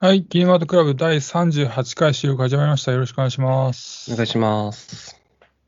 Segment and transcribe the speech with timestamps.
[0.00, 2.92] はい、キーマートクラブ第38回収録始まりました。
[2.92, 4.12] よろしくお願いします。
[4.12, 5.20] お願いします。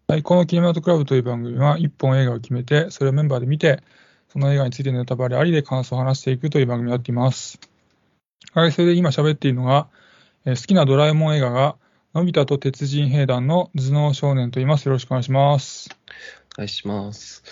[0.07, 3.83] はい、このキーマートクラブという番組は、1本映画を決めて、それをメンバーで見て、
[4.29, 7.59] その映画についてネタバレありで感想を話していくという番組になっています。
[8.53, 9.89] はい、それで今喋っているのが、
[10.45, 11.75] えー好きなドラえもん映画が、
[12.15, 14.87] のび太と鉄人兵団の頭脳少年と言います。
[14.87, 15.91] よろしくお願いします。
[16.55, 17.43] お願いします。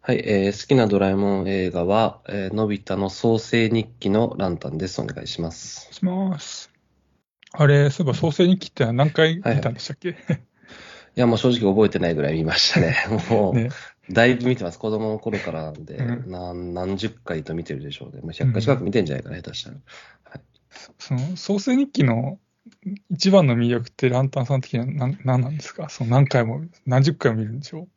[0.00, 5.00] はい、えー好きなドラえもん映画は、えーのび太の創世日記のランタンです。
[5.00, 5.80] お願いします。
[5.80, 6.70] お願いします。
[7.52, 10.14] あれ、そういえば創世日記って何回見たんでしたっけ、 い
[11.14, 12.96] や、もう正直覚えてないぐらい見ましたね。
[13.30, 13.70] もう、ね、
[14.10, 14.78] だいぶ見てます。
[14.78, 18.20] 子供の頃からなんで、うん何何十回と見てるでしょうね。
[18.22, 19.76] まあ、100回近く見てんじゃないかな、下手したら。
[20.98, 22.38] その創世日記の
[23.10, 25.88] 一番の魅力ってランタンさん的には何何なんですか？
[25.88, 27.88] その何回も、何十回も見るんでしょ？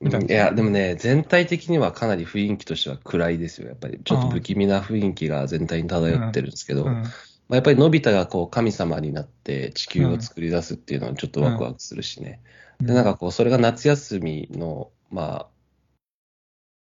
[0.00, 3.68] 見たいや、でもね、全体的にはかなり雰囲気としては暗いですよ。
[3.68, 7.02] やっぱり、ちょっと不気味な雰囲気が全体に漂ってるんですけど、うん。
[7.48, 12.40] まあ、やっぱりのび太がこう神様になって地球を作り出すっていうのはちょっとワクワクするしね。
[12.80, 15.48] で、なんかこう、それが夏休みの、まあ、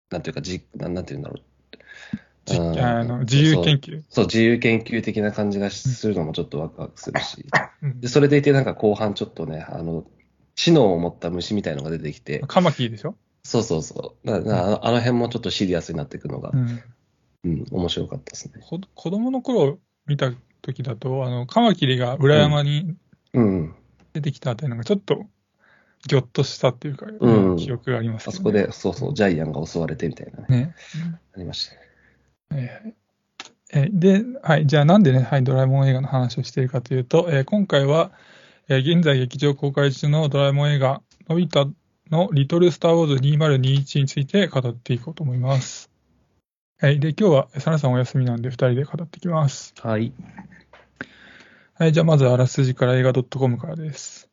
[0.09, 1.41] なんていうか、じ、なんなんていうんだろう。
[2.45, 4.01] じうんあの自由研究？
[4.09, 7.45] そう、自由研究的な感じがするのもちょっとワクワクするし。
[7.83, 10.05] うんで、それでいてなんか後半ちょっとね、あの、
[10.57, 13.15] 知能を持った虫みたいのが出てきて、カマキリでしょ？
[13.43, 14.27] そうそうそう。
[14.27, 16.83] だからあのあの辺もちょっとシリアスになっていくのがう、ん。
[17.45, 18.61] うん、面白かったですね。
[18.67, 20.31] こ子供の頃見た
[20.63, 22.95] 時だと、あの、カマキリが裏山に
[23.33, 23.75] うん。
[24.13, 25.27] 出てきたあたりなんかちょっと、
[26.07, 30.75] ぎょっとしたっていうか、うん記憶がありますけどあそこで、そうそう、ジャイアンが襲われてみたいなね、ね。
[31.35, 32.81] ありましたね。
[32.83, 32.93] えー
[33.73, 38.11] えーで、はい、じゃあなんでね、はい、ドラえもん映画の話をしているかというと、えー今回は、
[38.69, 41.71] えー現在劇場公開中のドラえもん映画、のび太
[42.11, 45.89] のリトルスターウォーズ2021について語っていこうと思います。
[46.77, 49.73] はい、で、今日は、サナさんお休みなんで、二人で語っていきます。
[49.81, 50.11] はい。
[51.75, 54.29] はい、じゃあまずあらすじから映画 .com からです。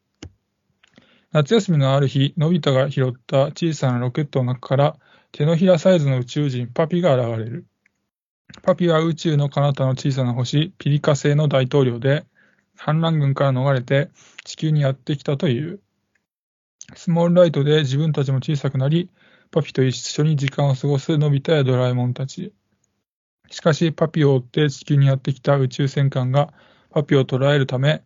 [1.31, 4.97] 夏休みのある日、のび太が拾った小さなロケットの中から
[5.31, 7.67] 手のひらサイズの宇宙人パピが現れる。
[8.63, 12.27] パピは宇宙の彼方の小さな星、ピリカ星の大統領で、
[12.77, 14.11] 反乱軍から逃れて
[14.45, 15.81] 地球にやってきたという。
[16.95, 19.11] スモールライトで自分たちも小さくなり、
[19.51, 22.53] パピと一緒に時間を過ごすのび太やドラえもんたち。
[23.51, 26.53] しかし、パピを追って地球にやってきた宇宙戦艦が
[26.91, 28.03] パピを捕らえるため、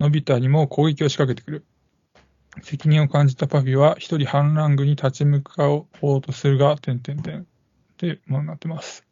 [0.00, 1.64] のび太にも攻撃を仕掛けてくる。
[2.62, 5.86] 責任を感じたパピは一人反乱軍に立ち向かお
[6.16, 7.44] うとするが、点々点っ
[7.96, 9.04] ていうものになってます。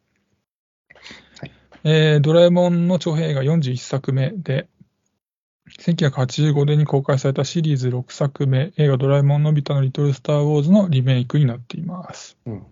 [1.39, 1.51] はい
[1.85, 4.69] えードラえもんの長編映画41作目で、
[5.69, 12.37] 1985年に公開されたシリーズ6作目、映画ドラえもんのび太のリトルスターウォーズのリメイクになっています。
[12.45, 12.63] うん。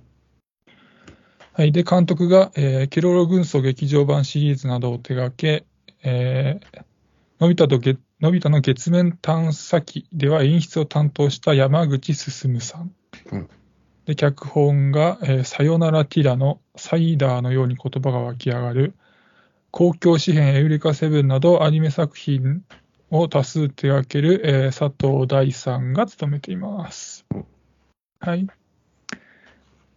[1.54, 1.72] はい。
[1.72, 5.66] で、監督が、えーケロロ軍曹劇場版シリーズなどを手掛け、
[6.04, 6.84] えー
[7.40, 12.92] のび太とげのび太の月面探査機では演出を担当した山口進さん。
[13.32, 13.50] うん
[14.06, 18.96] で、脚本が、えーさよならティラのサイダーのように言葉が湧き上がる、
[19.72, 22.64] 公共紙幣エウレカセブンなどアニメ作品
[23.12, 27.26] を多数手掛ける、えー佐藤大さんが務めています。
[28.20, 28.48] はい。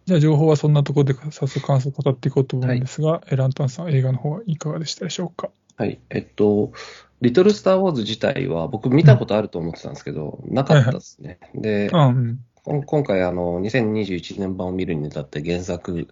[0.05, 5.49] じゃあ、情報はそんなところで早速感想を語っていこうと思うんですが、えランタンさん、映画の方はいかがでしたでしょうか？
[5.77, 5.99] はい。
[6.09, 6.71] えっと、
[7.21, 11.39] リトルスター・ウォーズ自体は僕見たことあると思ってたんですけど、なかったですね。
[11.55, 12.39] で、あうん。
[12.63, 16.07] こん今回あの、2021年版を見るにあたって原作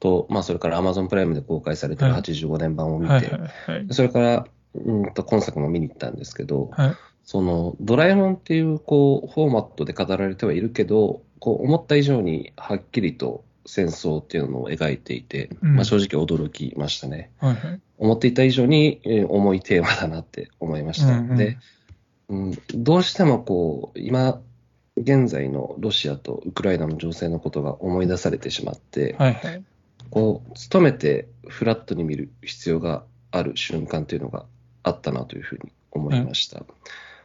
[0.00, 3.86] と、まあそれから Amazon プライムで公開されてるはい85年版を見て、はいはいはい。
[3.90, 6.96] それから、うんと今作も見に行ったんですけど、はい。
[7.24, 17.30] そのドラえもんっていうこうフォーマットで語られてはいるけど、こう思った以上にはっきりと戦争っていうのを描いていて、うんまあ、正直驚きましたね。
[17.38, 17.80] はいはい。
[17.98, 21.18] 思っていた以上にえー重いテーマだなって思いました。
[21.18, 21.58] うんうんで、
[22.28, 24.40] うん、どうしてもこう今
[24.96, 29.64] 現在のロシアとウクライナの情勢のことが思い出されてしまって、はいはい。
[30.10, 34.46] こう努めてフラットに見る必要がある瞬間というのが
[34.88, 36.62] あったなというふうに思いました。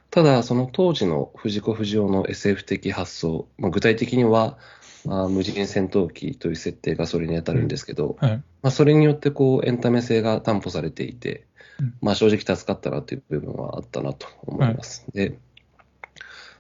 [0.10, 4.58] ただ、その当時の藤子不二雄の SF 的発想、まあ、具体的には、
[5.06, 8.32] まあ、無人戦闘機という設定がそれに当たるんですけど、はい。
[8.62, 11.46] まあ、それによってこうエンタメ性が担保されていて
[11.80, 15.06] うん、まあ、正直助かったなという部分はあったなと思います。
[15.14, 15.40] で、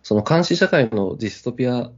[0.01, 1.91] その監視社会のディストピア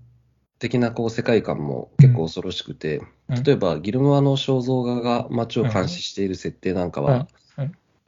[0.59, 3.07] 的なこう世界観も結構恐ろしくて、うん
[3.43, 7.27] 例えばギルモアの肖像画が街を監視している設定なんかは、はいはい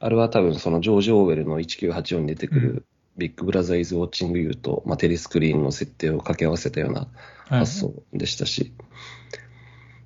[0.00, 2.86] あれは多分そのジョージ・オーウェルの1984に出てくうる
[3.16, 7.08] ビッグブラザー・イズ・ウォッチング・ユーと、まあ、テレスクリーンの設定を掛け合わせたような
[7.48, 7.58] はい。
[7.60, 8.72] 発想でしたし、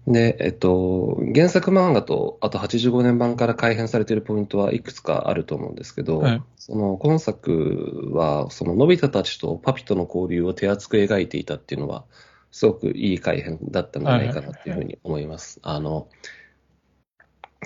[0.06, 12.04] で、えっと、原作漫画と、あと85年版から改編されているポイントはいくつかあると思うんですけど、はいその今作は、そののび太たちとパピとの交流を手厚く描いていたっていうのは、
[12.52, 15.58] すごくいい改編だったんじゃないかなっていうふうに思います。
[15.62, 16.06] あの、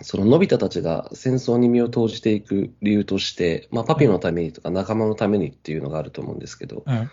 [0.02, 7.02] そののび太たちが戦争に身を投じていく理由として、まあ、パピのためにとか仲間のためにっていうのがあると思うんですけど、はい。
[7.02, 7.08] っ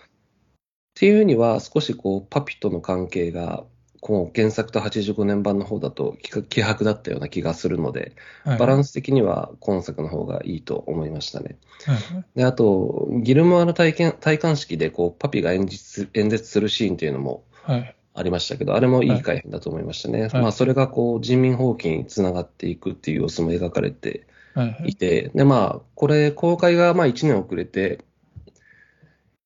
[0.96, 3.66] ていうには、少しこう、パピとの関係が、
[4.00, 8.58] こう原作と85年版の方だと希希薄だったような気がするので、はい。
[8.58, 11.58] バランス的には今作の方がいいと思いましたね。
[11.86, 11.98] はい。
[12.36, 17.96] で、あと、ギルモアの体験体感式でこうパピが演説演説するシーンっていうのもはい。
[18.14, 20.28] ありましたけど、あれもいい改編だと思いましたね。
[20.28, 24.90] はいまあ、それがこう人民放棄につながっていくっていう様子も描かれてはい。
[24.90, 28.00] いて、で、まあ、これ、公開がまあ1年遅れて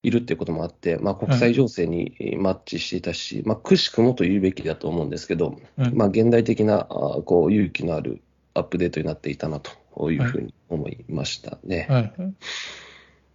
[0.03, 6.85] いるっていうこともあって、まあ、国際情勢にマッチしていたし、まあ、くしくもと言うべきだと思うんですけど、はいまあ、現代的な、
[7.25, 8.21] こう、勇気のある
[8.53, 11.87] アップデートになっていたなというふうに思いましたね。
[11.89, 12.13] はい。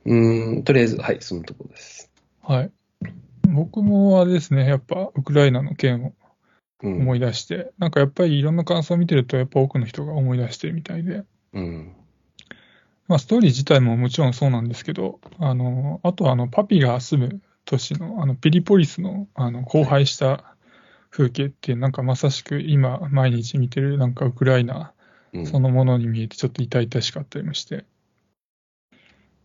[0.05, 2.11] うーん、とりあえず、はい、そのところです。
[2.43, 2.71] はい。
[3.49, 6.13] 僕もあれですね、やっぱウクライナの件を
[6.83, 6.97] うん。
[7.03, 11.93] 思い出して、なんかやっぱりいろんな感想を見てると、やっぱ多くの人が思い出してるみたいで、うん。
[13.07, 20.57] まあ、ストーリー自体ももちろんそうなんですけど、あのあとはあのパピが住む都市のあのピリポリスのあの荒廃した
[21.11, 24.93] 風景って、なんかまさしく今、毎日見てるなんかウクライナ
[25.33, 25.47] うん。
[25.47, 27.85] そのものに見えて、ちょっと痛々しかったりもして。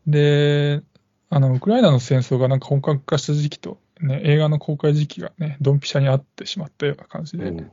[0.05, 0.81] で、
[1.29, 7.71] あのウクライナの戦争がなんか本格化した時期と、ね、映画の公開時期がね、ドンピシャに合ってしまったような感じで、うん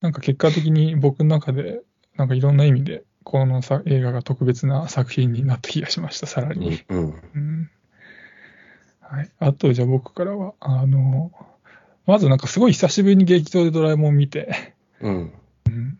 [0.00, 1.82] なんか結果的に僕の中で、
[2.16, 6.80] なんかいろんな意味で、このさ映画が特別な作品になった気がしました、さらに。
[6.88, 7.22] うん。
[7.34, 7.70] うん
[9.00, 11.32] はい、あと、じゃあ僕からは、あの、
[12.06, 15.32] まずなんかすごい久しぶりに劇場でドラえもん見て、うん。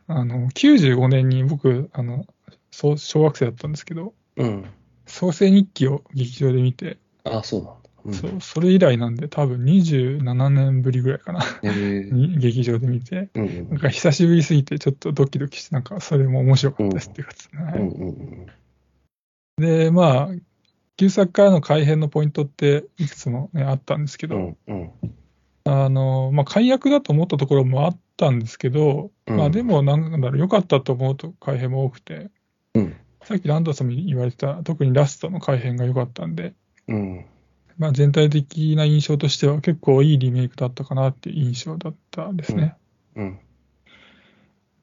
[0.06, 2.25] あの、95年に僕、あの、
[2.71, 4.65] そう小学生だったんですけど、うん。
[5.06, 7.75] 創世日記を劇場で見て、あ、そうだ。
[8.05, 12.12] うん、そうそれ以来なんで、多分27年ぶりぐらいかな、へー。
[12.12, 13.69] に劇場で見て、うんうん。
[13.70, 18.47] なんか久しぶりすぎて、ちょっとドキドキして、なんかそれも面白かったですっていうかね、
[19.58, 20.35] で、まあ、
[20.97, 24.91] 旧作からの改編のポイントっていくつも、ね、あったんですけど、うんうん。
[25.64, 29.37] あの、まあ、解約だと思ったところもあったんですけど、うん。
[29.37, 32.31] まあ、でも、なんだろう、良かったと思うと改編も多くて、
[32.75, 32.96] うん。
[33.23, 36.55] さっきランドさんも言われてた、特にラストの改編が良かったんで、
[36.88, 37.25] うん
[37.81, 42.77] まあ、全体的な印象としては結構いいリメイクだったかなっていう印象だったですね。
[43.17, 43.41] うん。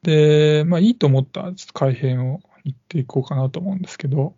[0.02, 4.34] で、まあ、いいと思ったちょっと改編を言っていこうかなと思うんですけど、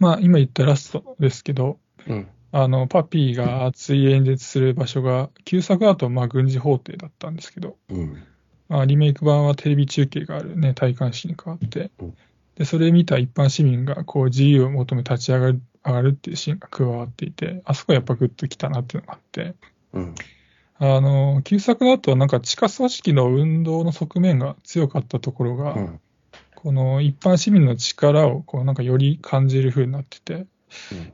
[0.00, 2.28] まあ、今言ったラストですけど、うん。
[2.50, 8.24] あの、パピーが熱い演説する場所が、旧作だとまあ軍事法廷だったんですけど、うん。
[8.68, 11.92] まあ、リメイク版はテレビ中継があるね、戴冠式に変わって。
[12.00, 12.16] うん、
[12.56, 19.54] で、それ見た一般市民がこう自由を求め立ち上がる上がるっていうシーンが加わっていて、あそこやっぱグッときたなっていうのがあって、
[19.92, 20.14] うん。
[20.78, 26.00] あの、旧作だとなんか地下組織の運動の側面が強かったところが、うん。
[26.54, 30.46] この一般市民の力をこうなんかより感じる風になってて、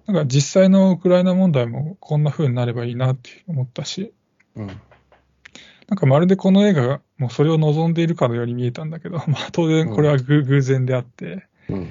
[0.07, 4.13] なんか実際のウクライナ問題もこんな風になればいいなって思ったし、
[4.57, 4.67] うん。
[4.67, 11.91] なんかまるでこの映画がもうそれを望んでいるかのように見えたんだけど、 まあ当然これはぐ偶然であって、うん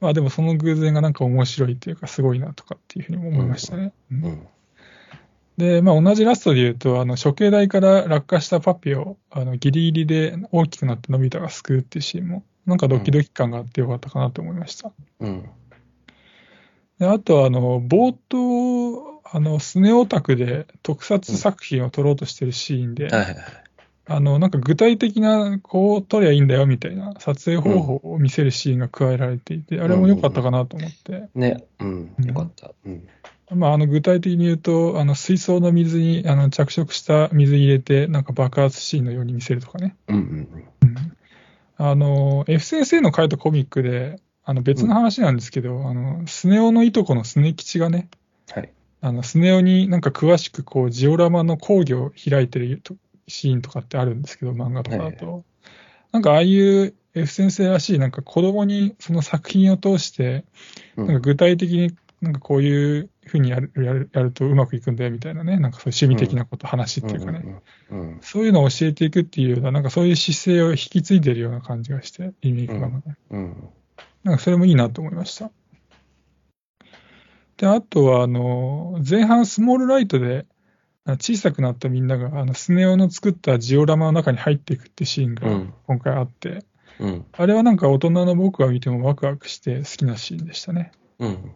[0.00, 3.92] まあでもその偶然がなんか面白いっていうかすごいなとかっていうふうにも思いましたね。
[4.10, 4.46] うんうん
[5.56, 14.92] で、まあ同じラストで言うと、あの処刑台から落下したパピをあのギリギリで大きくなってのび太が救うっていうシーンも、なんかドキドキ感があってよかったかなと思いました。
[15.20, 15.48] うん
[16.98, 23.65] であと、あの、冒頭、あの、スネオタクで特撮作品を撮ろうとしてるシーンで、はいはいはい
[24.08, 32.14] あの、なんか具体的な、こう撮りゃいいんだよみたいな撮影方法を見せるシーンが加えられていて、あれも良かったかなと思って、ね、うん。
[32.18, 32.24] うん。
[32.24, 32.72] よかった。
[32.84, 33.08] うん。
[33.50, 39.96] まあ、あの、具体的に言うと、あの、水槽の水に、あの、着色した水入れて、なんか爆発シーンのように見せるとかね。
[40.08, 41.12] うんうん
[41.78, 48.08] あの、F 先生の書いたコミックで、あの、別の話なんですけど、あの、スネ夫のいとこのスネ吉がね、
[48.50, 48.72] はい。
[49.02, 52.94] あの、スネ夫になんか詳しくこう、ジオラマの講義を開いてると
[53.28, 55.44] シーンとかってあるんですけど、漫画とかだと。
[56.12, 60.44] なんかああいう F 先生らしい、なんか子供にその作品を通して、
[60.96, 73.16] うんなんか具体的になんかこういうふうにやるやるやるとうまくいくんだよみたいなね、なんかそういう趣味的なこと、話っていうかね、うんうんそういうのを教えていくっていうような、なんかそういう姿勢を引き継いでるような感じがして、リメイク版がね。
[73.30, 73.68] うん
[74.24, 75.52] なんかそれもいいなと思いました。
[77.58, 80.46] で、あとは、あの、前半スモールライトで、
[81.14, 85.74] 小さくなったみんなが、あの、スネ夫の作ったジオラマの中に入っていくってシーンがうん。
[85.86, 86.64] 今回あって、
[86.98, 87.24] うん。
[87.32, 90.90] あれはなんか大人の僕が見てもワクワクして好きなシーンでしたね。
[91.18, 91.52] うん。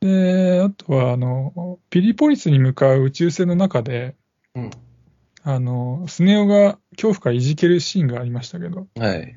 [0.00, 4.16] で、あとは、あの、ピリポリスに向かう宇宙船の中で、
[4.54, 4.70] うん。
[5.42, 9.36] あの、スネ夫が恐怖からいじけるシーンがありましたけど、はい。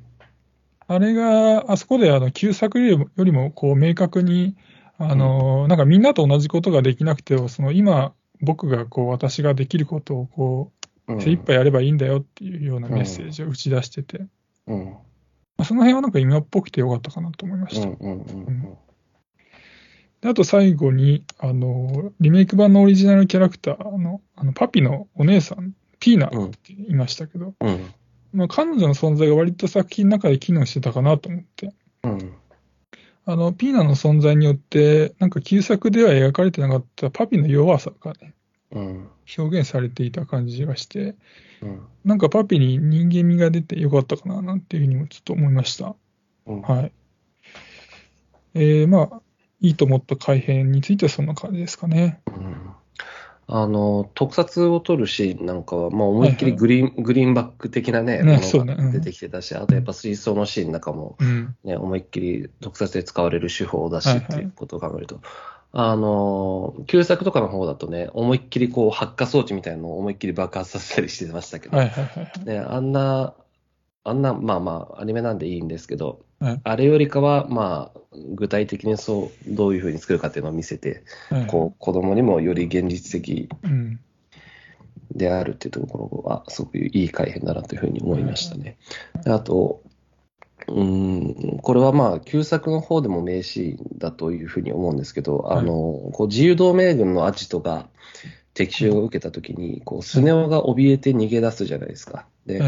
[0.87, 4.55] あれが、あそこであの旧作よりもよりもこう明確に、
[4.97, 10.71] あの、なんかみんなと同じことができなくても、その今、僕がこう私ができることをこ
[11.07, 14.25] うう精一杯やればいいんだよっていうようなメッセージを打ち出してて、
[14.67, 14.85] うん。
[14.85, 14.99] ま
[15.59, 17.87] あその辺はなんか今っぽくてよかったかなと思いました。
[17.87, 17.95] うん。
[17.99, 18.09] うん。
[18.09, 18.77] うん。
[20.21, 26.45] であと最後に、あの、リメイク版のオリジナルキャラクターの、あのパピのお姉さん、ピーナうん。
[26.47, 27.93] って言いましたけど、うん。
[28.33, 32.33] まあ、彼女の存在が割と作品の中で機能してたかなと思って、うん。
[33.31, 38.33] あの、ピーナの存在によって、なんか旧作では描かれてなかったパピの弱さがね、
[38.71, 39.09] うん。
[39.37, 41.15] 表現されていた感じがして、
[41.61, 41.85] うん。
[42.03, 45.95] なんかパピに人間味が出てよかったかななんていうふうにもちょっと思いました。
[46.47, 46.61] うん。
[46.63, 46.91] はい。
[48.55, 49.21] えー、まあ、
[49.61, 52.21] いいと思った改編についてはそんな感じですかね。
[52.25, 52.73] うん
[53.51, 61.55] あの、特撮を撮るシーンなんかは、まあ、思いっきりグリーン、グリーンバック的なね、ねものが出てきてたし、あとやっぱ水槽のシーンなんかも、うん。
[61.63, 65.19] ね、思いっきり特撮で使われる手法だしっていうことを考えると、
[65.71, 72.45] あの、旧作とかの方だとね、思いっきりこう発火装置みたいなのを思いっきり爆発させたりしてましたけど、はいはいはいはい。
[72.45, 73.33] ね、あんな、
[74.09, 77.99] あんな、まあまあ、アニメなんでいいんですけど、はいあれよりかは、まあ、
[78.33, 83.99] 具体的にそう、どういうふうに作るかっていうのを見せて、はいこう、子供にもより現実的うん。
[85.11, 88.77] であるっていうところは、すごくいい改編だなというふうに思いましたね。
[89.23, 89.81] であと、
[90.67, 95.73] うーん、これはまあ、旧作の方でも名シーンだというふうに思うんですけど、あの、
[96.13, 97.89] こう自由同盟軍のアジトが
[98.53, 102.25] 敵襲を受けたときに、こう、スネ夫が怯えて逃げ出すじゃないですか。
[102.45, 102.61] で。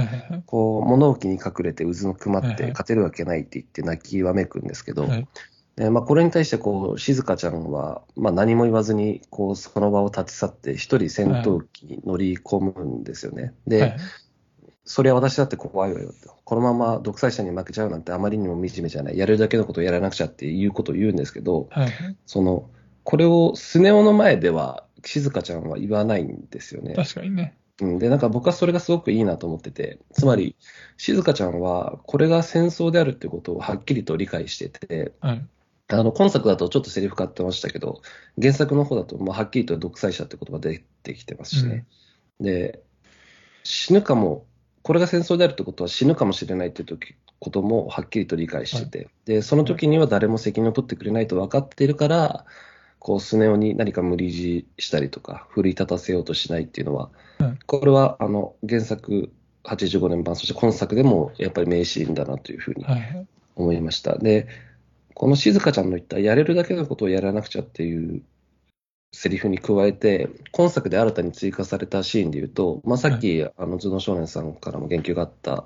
[0.45, 5.27] こう、物置に隠れて渦のくまって勝てるわけないって言って泣きわめくんですけど、はい
[5.75, 13.53] でまあ、これに対してこう静香ちゃんは、まあ、何も言わずにこうその場を立ち去って、一人戦闘機に乗り込むんですよね。
[13.67, 13.97] で、はい
[14.83, 16.11] それは私だって怖いわよ
[16.43, 21.69] このまま独裁者に負けちゃうなんてあまりにも惨めじゃない、やるだけのことをやらなくちゃっていうことを言うんですけど。
[22.25, 22.69] その
[23.03, 26.93] これをスネ夫の前では、静香ちゃんは言わないんですよね。
[26.95, 27.57] 確かにね。
[27.81, 30.55] うん、で、なんか僕はそれがすごくいいなと思ってて、つまり、
[30.97, 35.45] 静香ちゃんは、これが戦争であるってことをはっきりと理解してて、はい。
[35.87, 38.01] あの、今作だとちょっとセリフ変わってましたけど、
[38.39, 41.85] 原作の方だと、まあ、はっきりと独裁者って言葉出てきてますしね。
[42.39, 42.81] で、
[43.63, 44.45] 死ぬかも、
[44.83, 52.45] これが戦争であるってことは死ぬかもしれないって時こともはっきりと理解してて、で、その時には誰も責任を取ってくれないと分かっているから、
[53.01, 59.31] こう、スネ夫に何か無理強いしたりとか、奮い立たせようとしないっていうのは、はいこれは、あの、原作
[59.63, 63.27] 85年版、そして今作でもやっぱり名シーンだなというふうにはいはい。
[63.55, 64.17] 思いました。
[64.19, 64.47] で、
[65.15, 68.21] この静香ちゃんの言ったやれるだけのことをやらなくちゃっていう
[69.13, 75.65] セリフに加えて、今作で新たに追加されたシーンで言うと、まあ、さっき、あの、頭脳少年さんからも言及があった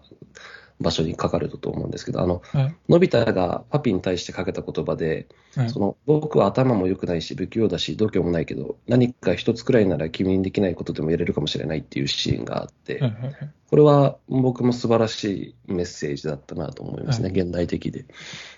[0.80, 2.76] 場所に書かれたと思うんですけど、あの、はい。
[2.90, 13.34] のび太がパピに対してかけた言葉で、はいその僕は頭も良くないし、不器用だし、度胸もないけど、何か一つくらいなら君にできないことでもやれるかもしれないっていうシーンがあって、はいはいはい。
[13.70, 18.06] これは僕も素晴らしいメッセージだったなと思いますね、はい現代的で。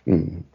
[0.08, 0.46] うん。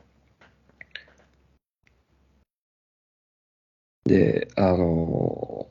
[4.05, 5.69] で、あの、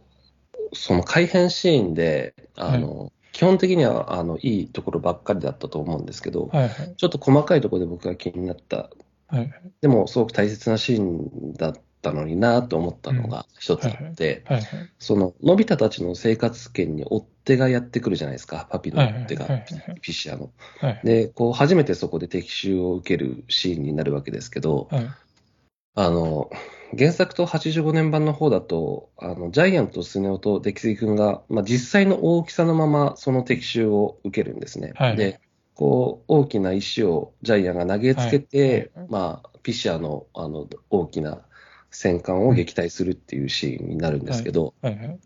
[0.74, 6.94] その改変シーンで、あの、基本的にはあのいいところばっかりだったと思うんですけど、はいはい。
[6.96, 8.90] ちょっと細かいところで僕が気になった、は
[9.34, 9.52] いはい。
[9.82, 14.44] でもすごく大切なシーンだったのになと思ったのが一つあって。
[15.00, 18.98] その、のび太たちの生活圏に追っ手がやってくるじゃないですか、パピの
[19.28, 19.66] 手が、はいはい
[20.02, 20.52] ピシアの。
[20.80, 21.02] はい。
[21.04, 25.08] で、こう、初めてそこで敵襲を受けるシーンになるわけですけど、はい。
[25.96, 26.50] あの、
[26.98, 34.94] 原作と85年版の方だと、あの、ジャイアントスネ夫とデキスイ君が、まあ、実際の大きさのままその敵襲を受けるんですね。
[34.96, 35.16] はい。
[35.16, 35.40] で、
[35.76, 39.06] こう、大きな石をジャイアンが投げつけて、はい。
[39.06, 39.08] はい。
[39.10, 41.42] まあ、ピシアの、あの、大きな
[41.92, 44.98] 戦艦を撃退するっていうシーンになるんですけど、はい。
[44.98, 45.20] はい。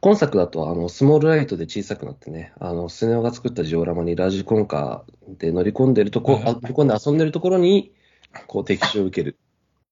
[0.00, 6.42] 今作だと、あの、スモールライトで小さくなってね、あの、スネ夫が作ったジオラマにラジコンカーで乗り込んでるとこ、はい。
[6.42, 7.92] はいあ乗り込んで遊んでるところに、
[8.48, 9.38] こう、敵襲を受ける、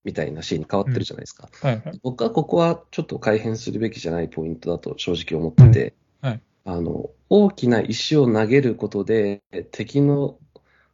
[0.04, 1.48] みたいなシーンに変わってるじゃないですか。
[1.60, 2.00] はいはい。
[2.02, 9.42] 僕はここはちょっと改変するべきじゃないポイントだと正直思ってて、はいあの、大きな石を投げることで、
[9.72, 10.38] 敵の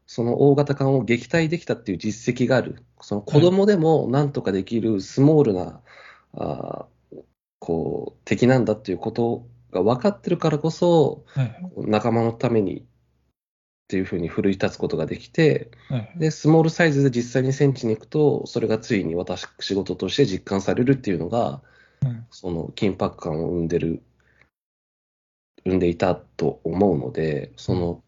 [0.07, 2.83] その大型艦を撃退できたっていう実績がある。
[3.01, 5.81] その子供でもなんとかできるスモールな、
[6.35, 7.23] あー
[7.59, 12.87] こう、敵なんだっていうことが分かってるからこそ、はい仲間のために
[13.87, 21.63] っていうふうに奮い立つことができて、はいで、スモールサイズで実際に戦地に行くと、それがついに私、仕事として実感されるっていうのが、
[22.05, 22.27] うん。
[22.31, 24.03] その緊迫感を生んでる、
[25.65, 28.03] 生んでいたと思うので、その、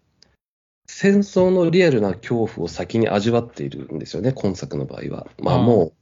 [0.88, 5.28] 戦争のリアルな恐怖を先に味わっているんですよね、今作の場合は。
[5.40, 5.92] まあもう、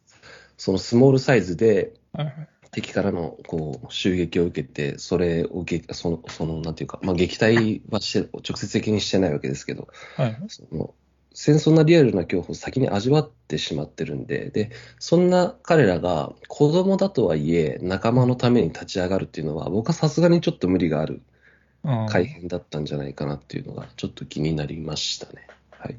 [0.57, 1.93] そのスモールサイズで
[2.77, 10.95] 敵からのこう襲撃を受けて、それをげその、その、なんていうか、まあ撃退はして、直接的にしてないわけですけど、はいその
[11.33, 21.23] 戦争のリアルな恐怖を先に味わってしまってるんで、で、そんな彼らが子供だとはいえ仲間のために立ち上がるっていうのは、僕はさすがにちょっと無理がある
[21.85, 25.47] うん改変だったんじゃないかなっていうのがちょっと気になりましたね。
[25.71, 25.97] はい。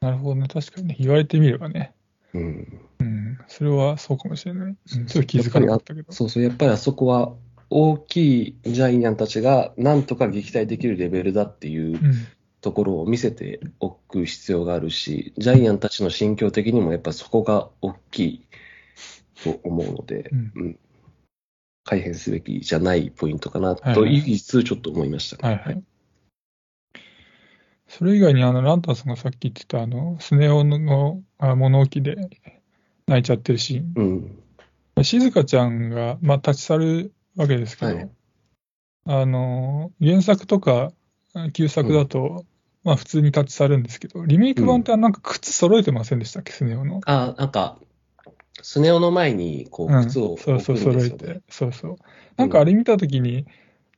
[0.00, 0.48] なるほどね。
[0.48, 0.96] 確かにね。
[0.98, 1.94] 言われてみればね。
[2.34, 2.80] うん。
[3.00, 3.38] うん。
[3.46, 4.66] それはそうかもしれない。
[4.68, 6.12] うんちょっと気づかなかったけど。
[6.12, 7.32] そうそう、やっぱりあそこは
[7.70, 12.12] 大きいジャイアンたちがなんとか撃退できるレベルだっていううん。
[12.60, 18.46] ところを見せておく必要があるし、ジャイアンたちの心境的にもやっぱそこが大きい
[19.44, 20.78] と思うので、うんうん
[21.84, 25.46] 改変すべきじゃないポイントかなはいと言いつつちょっと思いました。
[25.46, 25.82] はいはい。
[27.88, 32.16] それ以外に、あの、ランタンさんがさっき言ってた、あの、スネ夫のあ物置で
[33.06, 33.92] 泣いちゃってるシーン。
[34.96, 35.04] うん。
[35.04, 38.10] 静香ちゃんが、まあ、立ち去るわけですけど、はい
[39.10, 40.92] あの、原作とか、
[41.54, 42.44] 旧作だと、
[42.84, 47.00] まあ、普通に立ち去るんですけど、リメイク版ってなんか靴揃えてませんでしたっけ、スネ夫の。
[47.06, 47.78] あ、なんか、
[48.60, 51.34] スネ夫の前にこううん靴を置くんそうそう、揃えですよね。
[51.34, 51.42] て。
[51.48, 51.96] そうそう。
[52.36, 53.46] なんかあれ見たときに、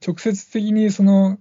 [0.06, 1.38] 直接的にその、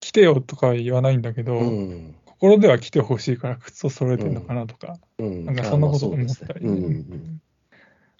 [0.00, 2.14] 来てよとかは言わないんだけど、うん。
[2.24, 5.44] 心では来てほしいから靴を揃えてるのかなとか、うん。
[5.46, 7.40] なんかそんなこと思ったり、そうですねうんうん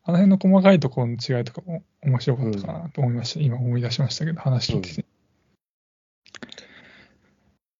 [0.09, 3.40] あの辺の細かいところの違いとかも面白かったかなと思いました。
[3.40, 5.04] 今思い出しましたけど、話聞いてて。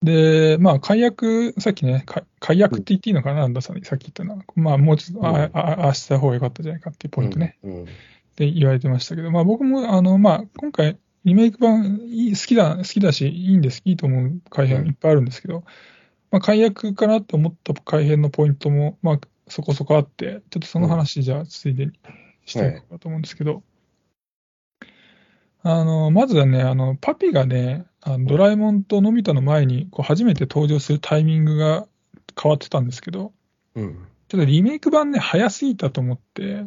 [0.03, 4.45] で、まあ、解約、さっきね、か解約って言っていいのかな、なんださんさっき言ったのは。
[4.57, 7.59] まあ、もうちょっと、ああああした方が良かったじゃないかっていうポイントね。
[7.63, 7.77] うん。
[7.77, 7.87] うん
[8.37, 15.65] って言われてましたけど、まあ僕も、あの、まあ今回、リメイク版いい好きだ、好きだし、いいんです、いいと思う改変いっぱいあるんですけど、
[16.31, 21.93] まあ解約かなって思った改変のポイントも、まあそこそこあって、ちょっとその話じゃあついでに
[22.45, 23.65] していこうかと思うんですけど、
[25.65, 31.89] あの、まずはね、あの、パピがね、あのドラえもんとのび太の前にこう初めて登場するタイミングが
[32.41, 33.33] 変わってたんですけど、
[33.75, 34.07] うん。
[34.29, 36.67] ちょっとリメイク版ね、早すぎたと思って、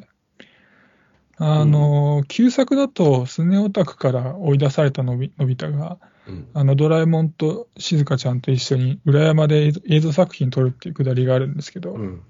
[1.41, 5.97] あの、旧作だと、スネオタクから追い出されたのびのび太が、
[6.28, 6.47] うん。
[6.54, 12.21] あの、ドラえもんと静香ちゃんと一緒に裏山で映像映像作品撮るっていうくだりがあるんですけど、うん。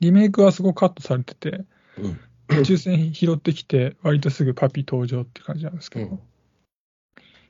[0.00, 1.64] リメイクはすごくカットされてて、
[1.96, 2.20] うん。
[2.60, 6.20] 宇宙船拾ってきて、割とすぐパピ登場って感じなんですけど、うん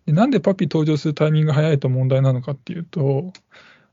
[0.07, 3.33] でなんでパピ登場するタイミングが早いと問題なのかっていうと、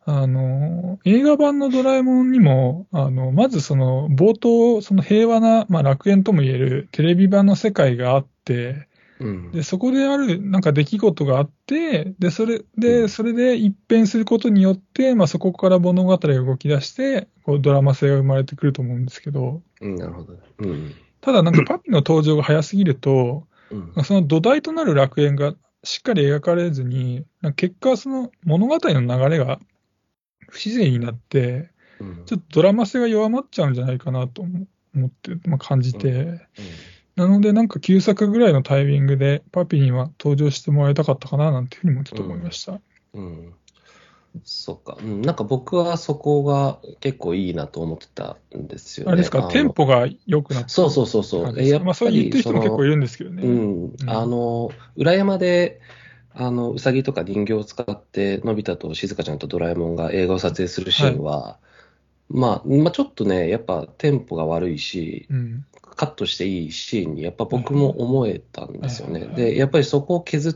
[0.04, 8.88] あの、映画版のドラえもんにも、あの、まずその、冒頭、その平和な、まあ楽園とも言えるテレビ版の世界があって、
[9.20, 9.52] うん。
[9.52, 19.96] で、そこである、なんか出来事があって、で、それうで、んそれで一変することによって、まあそこから物語が動き出して、こうドラマ性が生まれてくると思うんですけど、うん。
[19.98, 20.34] なるほど。
[20.60, 20.96] うん。
[21.22, 24.04] ただなんかパピの登場が早すぎると、うん。
[24.04, 27.24] その土台となる楽園がしっかり描かれずに、
[27.56, 29.60] 結果その物語の流れが
[30.52, 36.42] 不自然になって、うんちょっとドラマ性が弱まっちゃうんじゃないかなと思思って、まあ、感じて、
[37.16, 42.82] なのでなんか旧作ぐらいのタイミングでパピには登場してもらいたかったかななんていうふうにもちょっと思いました。
[43.14, 43.54] うん。
[44.44, 44.98] そっか。
[45.00, 45.22] うん。
[45.22, 49.12] なんか僕はそこが結構いいなと思ってたんですよね。
[49.12, 51.44] あれですか、のテンポが良くなったそうそうそうそう。
[51.44, 52.92] 感じですかまあ、そう言ってる人も結構いる。
[52.92, 53.44] るんですけどね。
[53.44, 53.48] う
[53.88, 53.94] ん。
[54.08, 55.82] あの、裏山で、
[56.34, 61.60] あの、うさぎとか人形を使って、のび太と静香ちゃんとドラえもんが映画を撮影するシーンは、
[62.30, 65.66] まあ、まあちょっとね、やっぱテンポが悪いし、うん。
[65.82, 69.14] カットしていいシーンにやっぱ僕も思えたんですよね。
[69.14, 70.54] はいはいはいで、やっぱりそこを削っ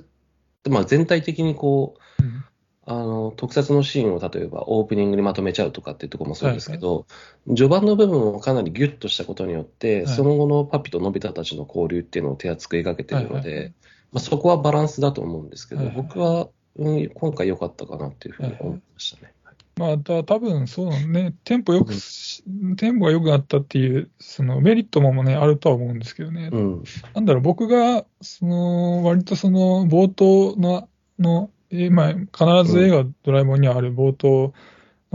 [0.64, 2.46] て、まあ全体的にこう、うん。
[2.88, 7.08] あの、特撮のシーンを例えばオープニングにまとめちゃうとかっていうところもそうですけど、
[7.48, 10.16] 序盤の部分をかなりギュッとしたことによって、はい。
[10.16, 13.74] その後のパピとのび太たちの交流っていうのを手厚く描けてるので、はいはいはい
[14.15, 16.47] まあ、そこはバランスだと思うんですけど、はいはい僕は、
[16.78, 19.34] うん、今回良かったかなっていうふうに思いましたね。
[19.78, 22.41] まあ、だ多分そうね、テンポよくし、
[22.78, 26.49] テンポが良くなったっていう、そのメリットもね、あるとは思うんですけどね。
[26.49, 26.84] うん。
[27.13, 30.88] なんだろう、僕が、その、割とその、冒頭の、
[31.19, 34.54] の、えまあ、必ず映画、ドラえもんにはある冒頭あの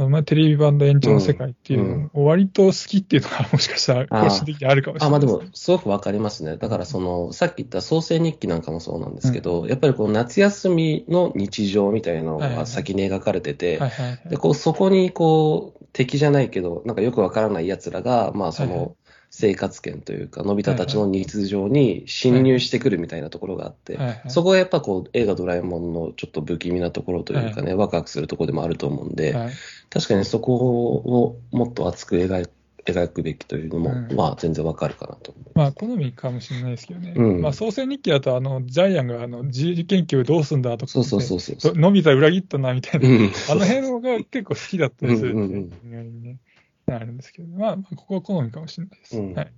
[0.09, 5.21] まあテレビ版の延長の世界っていううんのを割と好きっていうのがもしかしたら個人的にあるかもしれあ、ない。
[5.21, 5.27] で。
[5.27, 6.57] まあですも、すごくわかりますね。
[6.57, 14.29] だからその、さっき言った創世日記なんかもそうなんですけど、やっぱりこう夏休みの日常みたいなのが先に描かれてて、はいはいはい。
[14.31, 18.79] で、こう、そこにこう、敵じゃないけど、なんかよくわからない奴らが、まあそはいはい。
[18.79, 18.97] の、
[19.31, 23.97] 生活圏というか、のび太たちの日常に侵入してくるみたいなところがあって、
[24.29, 29.53] そこがやっぱこう、映画ドラえもんのちょっと不気味なところというかね、ワクワクするところでもあると思うんで、はい。
[29.89, 32.49] 確かにそこをもっと熱く描い
[32.87, 34.17] 描くべきというのも、うん。
[34.17, 35.35] まあ全然わかるかなと。
[35.55, 37.13] まあ、好みかもしれないですけどね。
[37.15, 37.41] うん。
[37.41, 41.75] まあ、創世日記だと、あの、ジャイアンが、あの、自由研究どうすんだとかそうそうそうそう。
[41.75, 43.09] のび太裏切ったな、みたいな。
[43.09, 43.31] うん。
[43.51, 46.41] あの辺が結構好きだったりするうんうんうん
[46.87, 49.19] あるんですけど、まあ、まあここは好みかもしれないです。
[49.19, 49.53] うんはい。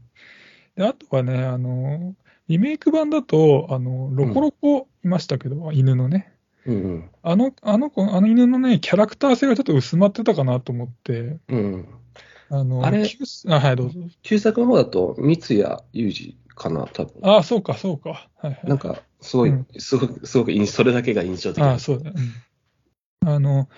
[0.76, 2.14] で、あとはね、あの、
[2.48, 6.32] リメイク版だと、あの、ロコロコいましたけど、犬のね。
[6.66, 11.56] うんあの、あの子、あの犬のね、キャラクター性がちょっと薄まってたかなと思って、うん。
[11.56, 11.88] うん。
[12.50, 14.00] あの、あれ旧あ、はい、どうぞ。
[14.22, 15.60] 旧作の方だと、三谷
[15.92, 17.14] 裕二かな、多分。
[17.22, 18.28] あ、そうか、そうか。
[18.36, 18.60] はい、はい。
[18.64, 23.28] なんか、すごい、うんすごく、すごく印、それだけが印象的あそうだ、うん。
[23.28, 23.68] あの、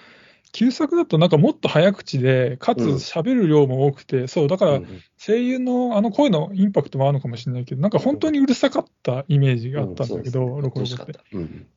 [0.55, 2.95] 旧作だとなんかもっと早口で、かつうん。
[2.95, 11.19] 喋る量も多くて、そう、だからうん声優のあの声のインパクトもあるのかもしれないけど、なんか本当にうるさかったイメージがあったんだけど、うんロコロコって。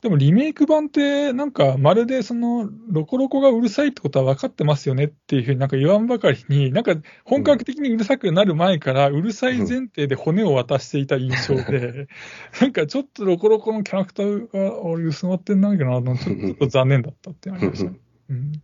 [0.01, 12.07] でもリメイク版って、なんかまるでそのロコロコがうるさいってことは分かってますよねっていうふうになんか言わんばかりに、なんか本格的にうるさくなる前から、うるさい前提で骨を渡していた印象で、
[12.61, 17.89] なんかちょっとロコロコのキャラクターが俺薄まってんないかなと、ちょっと残念だったってありました。
[17.89, 17.97] ね。
[18.29, 18.61] うん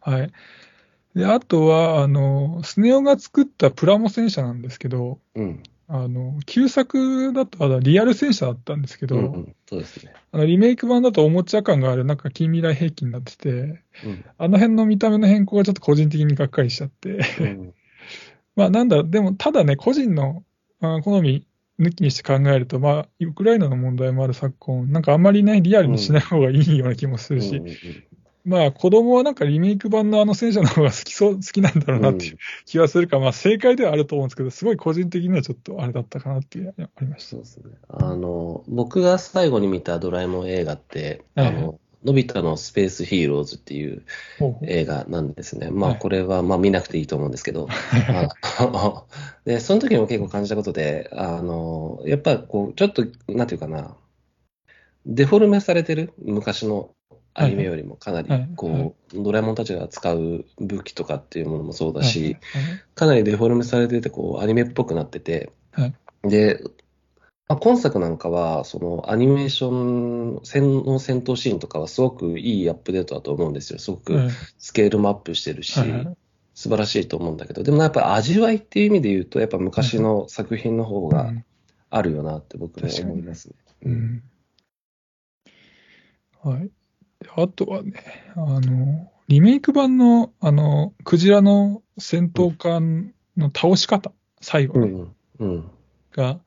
[0.00, 0.32] はい。
[1.14, 5.62] で、あとは、あの、スネ夫が作ったプラモ戦車なんですけど、うん。
[5.92, 10.12] あの、旧作だと、あのリアル戦車だったんですけど、うんうんそうですね。
[10.30, 17.74] あのリメイク版だとおもちゃ感がある、なんか近未来兵器になってて、うんあの辺の見た目の変更がちょっと個人的にがっかりしちゃって、うん
[18.54, 20.44] まあなんだ、でもただね、個人の
[20.80, 21.44] あ好み
[21.80, 27.76] 抜きにして考えると、まあ、ウクライナの問題もある昨今、なんかあんまりね、リアルにしない方がいいような気もするし、うんうん
[28.44, 33.16] まあ子供はなんかリメイク版のあの戦車の方が好きそう、好きなんだろうなっていう気はするか。
[33.16, 37.30] ら、まあ正解ではあると思うんですけど、すごい個人的にはちょっとあれだったかなっていうありました。
[37.30, 37.40] そう。
[37.40, 37.64] ですね。
[37.88, 44.02] あの、僕が最後に見たドラえもん映画って、はいはいあの、のび太のスペースヒーローズっていう
[44.62, 45.70] 映画なんですね。
[45.70, 45.98] まあ、はい。
[45.98, 49.04] これは、まあ、見なくていいと思うんですけど、あ
[49.44, 53.96] で、その時も結構感じたことで、あの、やっぱこう、ちょっと、なんていうかな、
[55.04, 56.94] デフォルメされてる昔の
[57.34, 62.40] アニメよりもかなりこう、ドラえもんたちが使う武器とかっていうものもそうだし、はい
[62.94, 65.94] かなりデフォルメされてて、こう、アニメっぽくなってて、はい。
[66.28, 66.62] で、
[67.48, 73.78] まあ、今作なんかは、そのアニメーション戦の戦闘シーンとかはすごくいいアップデートだと思うんですよ。
[73.78, 74.30] すごくはい。
[74.58, 75.80] スケールもアップしてるし、
[76.54, 81.44] 素晴らしいと思うんだけど、でもやっぱり味わいっていう意味で言うと、やっぱ昔の作品の方がうん。
[81.90, 83.54] あるよなって僕も思いますね。
[83.86, 84.22] うん。
[86.42, 86.70] はい。
[87.36, 87.94] であとはね、
[88.36, 94.86] あの、リメイク版の、あの、クジラの戦闘艦の倒し方、最後ね
[95.38, 95.48] うん。
[95.48, 95.70] うん。
[96.12, 96.40] が、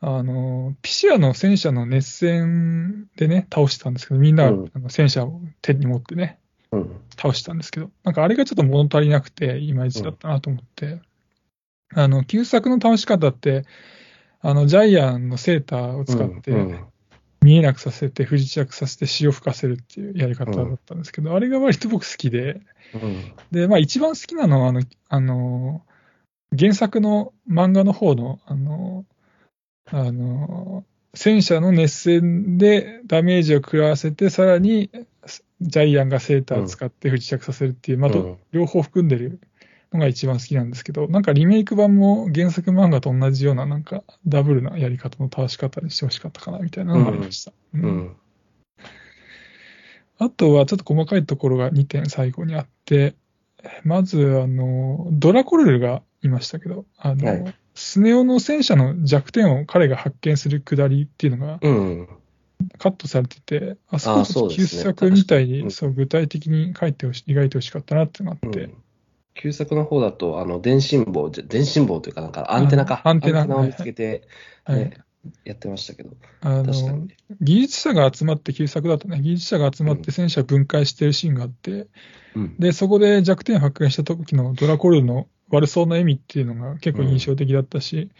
[0.00, 6.38] あの、ピシアの戦車の熱戦でね、倒したんですけど、みんな、うんあの戦車を手に持ってね、
[6.72, 7.00] うん。
[7.16, 11.00] 倒したんですけど、なんかあれがちょっと物足りなくて、いまいちだったなと思って、
[11.94, 13.64] あの、旧作の倒し方って、
[14.40, 16.84] あの、ジャイアンのセーターを使って、うん
[17.42, 22.60] 見えなくさせて、不時着させて、潮吹かせるっていうやり方だったんですけど、あれが割と僕好きで、
[22.94, 23.32] うん。
[23.50, 25.82] で、まあ一番好きなのは、あの、あの、
[26.56, 29.04] 原作の漫画の方の、あの、
[29.86, 34.90] あの、戦車の熱戦でダメージを食らわせて、さらに
[35.60, 39.40] ジャイアンがセーターを使って不時着させるっていう、まあどうん両方含んでる
[39.94, 47.52] のが一番好きなんですけど、なんかリメイク版も原作漫画と同じような、なんかダブルなやり方の倒し方にしてほしかったかなみたいなのがありました。
[47.74, 47.98] ううん。
[47.98, 48.16] ん。
[50.18, 53.14] あとはちょっと細かいところが2点最後にあって、
[53.84, 57.54] まず、あの、ドラコルルがいましたけど、あの、はい。
[57.74, 62.08] スネ夫の戦車の弱点を彼が発見するくだりっていうのがうん。
[62.78, 65.70] カットされてて、あそこ旧作みたいに、うん。
[65.70, 68.82] そう、具体的に書いてほし、描いてほしかったなってなって、うん
[69.34, 73.00] 旧作の方だと、あの、電信棒、電信棒というか、なんかアンテナか。
[73.04, 74.22] あアンテナを見つけて、
[74.64, 74.98] はいね、
[75.44, 76.10] やってましたけど。
[76.40, 77.08] あの確かに、。
[77.40, 81.86] 技術者が集まって、旧作だとね、技術者が集まって戦車分解してるシーンがあって、
[82.34, 82.56] うん。
[82.58, 88.10] で、そこで弱点を発見した時のドラコルルの悪そうな笑みっていうのが結構印象的だったし、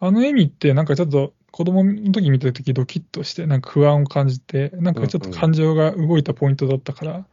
[0.00, 7.26] あの笑みってなんかちょっと子供の時見た時ドキッとして、なんか不安を感じて、なんかちょっと感情が動いたポイントだったから、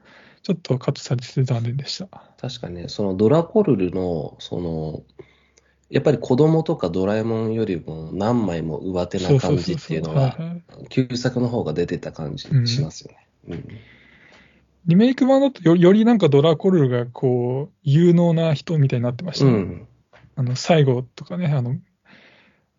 [0.45, 2.07] ちょっとカットされてて残念でした。
[2.39, 5.01] 確かにね、そのドラコルルの、その、
[5.89, 10.37] やっぱり子供とかドラえもんよりも何枚も上手な感じっていうのは
[10.89, 13.27] 旧作の方が出てた感じしますよね。
[13.49, 13.67] うん
[14.87, 19.51] リメイク版だとよよりなんかドラコルルがこう、有能な人みたいになってましたね。
[19.51, 19.87] うん。
[20.35, 21.75] あの、最後とかね、あの、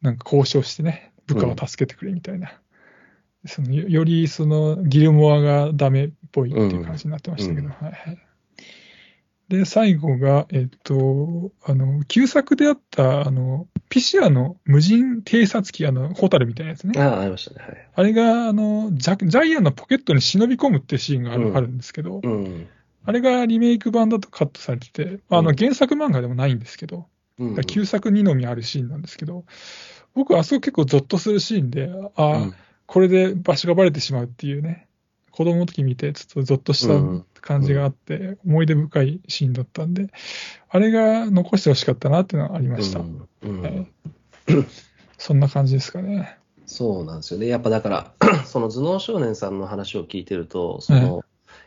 [0.02, 2.60] なんか交渉してね、部下を助けてくれみたいな。
[3.46, 8.18] そのよよりそのギルモアがダメっぽいっていう感じになってましたけど、うんはいはい。
[9.48, 17.00] で、最後が、えっと、あの、旧作であった、あの、ピシアの無人偵察機、あの、ホタルみたいなやつね。
[17.00, 17.64] ああ、ありましたね。
[17.64, 17.88] はい。
[17.94, 22.66] あれが、あの、ジャジャイアンのポケットに忍び込むっていうシーンがある,、うんあるんですけど、うん。
[23.04, 27.06] あれがリメイク版だとカットされてて、あの、うん原作漫画でもないんですけど、
[27.38, 29.44] うん旧作にのみあるシーンなんですけど、
[30.14, 32.54] 僕はあそこ結構ゾッとするシーンで、ああ、うん
[32.86, 34.86] これで場所がバレてしまうっていうね、
[35.36, 40.08] 子供の時見てちょっとゾッとしたうん感じがあって、思い出深いシーンだったんで、
[40.68, 43.00] あれが残してほしかったなっていうのはありました。
[43.00, 43.86] うんうんはい
[45.18, 46.38] そんな感じですかね。
[46.66, 47.46] そうなんですよね。
[47.46, 48.12] やっぱだから、
[48.44, 51.24] その頭脳少年さんの話を聞いてると、その、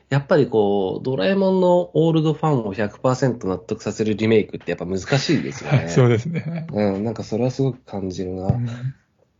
[0.09, 5.87] やっぱりこう、ドラえもんのオールドファンを100%納得させるリメイクってやっぱ難しいですよね。
[5.89, 6.67] そうですね。
[6.71, 8.47] うん、なんかそれはすごく感じるな。
[8.47, 8.67] うん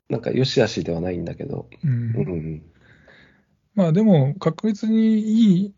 [0.10, 1.68] なんか良し悪しではないんだけど。
[1.84, 2.64] うんうん。
[3.76, 5.74] まあでも、確実にいい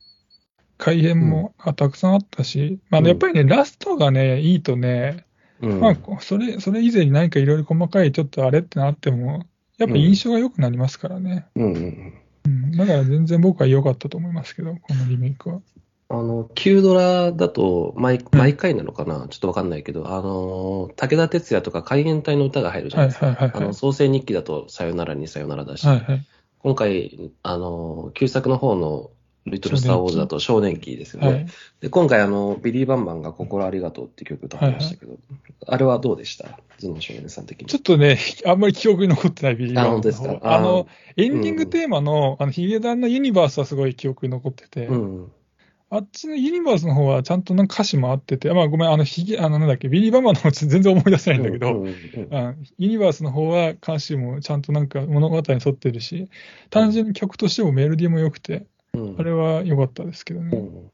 [0.77, 5.25] 改変もあたくさんあったし、まあ、うんやっぱりね、ラストがね、いいとね、
[5.61, 5.79] うん。
[5.79, 9.45] まあ、それ、それ以前に何かいろいろ細かいちょっとあれってなっても、
[9.77, 11.45] やっぱ印象が良くなりますからね。
[11.55, 12.13] うんうん
[12.45, 12.71] うん。
[12.71, 15.61] だから全然僕は良かったと思いますけど、このリメイクは。
[16.09, 23.27] あの、旧ドラだと毎、うん毎回なのかな、ちょっとわかんないけど、あの、武田鉄矢とか海援隊の歌が入るじゃなはいいですか。
[23.27, 23.73] はいはいはいあの、。
[23.73, 26.25] 創世日記だと、さよならにさよならだし、はいはい。
[26.63, 29.09] 今回、あの、旧作の方の
[29.47, 31.27] リトル・スター・ウォーズだと少年期ですよね。
[31.27, 31.47] はい。
[31.79, 35.17] で、今回、あの、ビリー・バンバンが心ありがとうっていう曲歌ってましたけど、
[35.65, 36.59] あれはどうでした？
[36.79, 37.67] 頭脳少年さん的に。
[37.67, 40.37] ちょっとね、あんまり記憶に残ってないビリーバーあ本当ですか？
[40.43, 45.31] あの、エンディンうんグテーマの、あの、ヒゲダンのユニバースはすごい記憶に残ってて、うん。
[45.93, 51.85] あっちのユニバースの方はちゃんとなんか歌詞もあってて、まあごめん、あの、ヒゲ、あの、なんだっけ、ビリー・バンバンの方全然思い出せないんだけど、
[52.77, 56.29] ユニバースの方は歌詞もちゃんとなんか物語に沿ってるし、
[56.69, 60.57] 単純に曲としてもメロディーも良くて、うんあれは良かったですけどね。
[60.57, 60.91] うん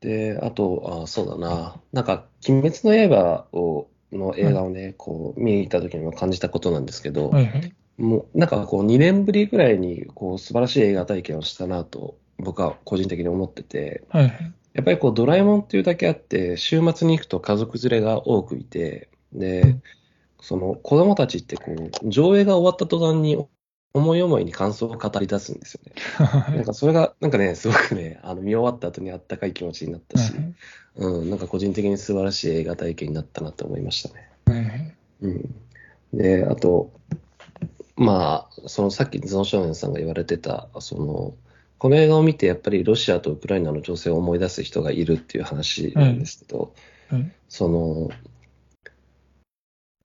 [0.00, 1.80] で、あと、あ、そうだな。
[1.92, 7.72] なんか、鬼滅の刃を、の映画をね、こう、見に行った時にも感じたことなんですけど、はいはい。
[7.96, 14.52] もう、なんかこう、2年ぶりぐらいに、こう、素晴らしい映画体験をしたなと、僕は個人的に思ってて、はいはい。
[14.74, 19.82] やっぱりこう、ドラえもんっていうだけあって、週末に行くと家族連れが多くいて、で、うん
[20.46, 23.36] その子供たちってこう、上映が終わった途端に
[23.94, 25.92] 思い思いに感想を語り出すんですよね。
[26.54, 30.32] なんかそれが、なんかね、すごくね、あの見終わった後にあったかい気持ちになったし、
[30.96, 34.30] うん、なんか個人的に素晴らしい映画体験になったなと思いましたね。
[35.20, 35.54] うん。
[36.12, 36.92] で、あと、
[37.96, 41.34] まあ、そのさっきゾン少年さんが言われてた、その、
[41.78, 46.72] この映画を見てやっぱりロシアとウクライナの情勢を思い出す人がいるっていう話なんですけど、
[47.08, 48.10] はいその、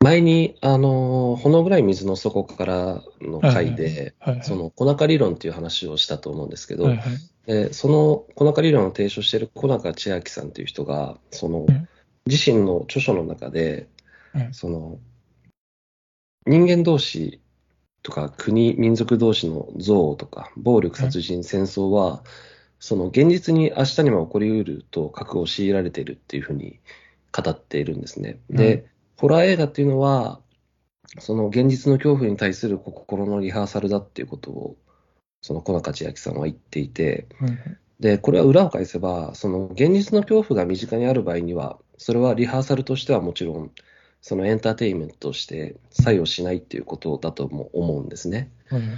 [0.03, 4.43] 前に、あの、ほの暗い水の底からの回で、はいはい。
[4.43, 7.17] その、小中理論っていう話をしたと思うんですけど、はいはい。
[7.45, 11.87] で、その小中理論を提唱している小中千秋さんという人が、そのうん、
[12.25, 13.87] 自身の著書の中で、
[14.33, 14.99] はいその、
[16.47, 17.41] 人間同士
[18.03, 22.23] とか国、民族同士の憎悪とか、暴力、殺人、戦争は、
[22.79, 26.79] その現実に明日にも起こりうると覚悟を強いられているっていうふうに
[27.31, 28.39] 語っているんですね。
[28.49, 28.87] で、
[29.17, 30.41] ホラー映画っていうのは、
[31.19, 34.77] その現実の恐怖に対する心のリハーサルだっていうことを、
[35.41, 37.51] その小中千秋さんは言っていて、はい。
[37.99, 43.71] で、これは裏を返せば、その現実の恐怖が身近にある場合には、それはリハーサルとしてはもちろん、
[44.21, 48.51] そのエンターテインメントとして作用しないっていうことだとも思うんですね。
[48.69, 48.89] はいはい